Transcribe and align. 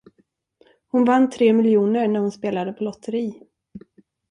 Hon 0.87 1.05
vann 1.05 1.29
tre 1.29 1.53
miljoner 1.53 2.07
när 2.07 2.19
hon 2.19 2.31
spelade 2.31 2.73
på 2.73 2.83
lotteri. 2.83 3.41